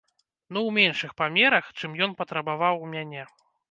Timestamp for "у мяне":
2.87-3.33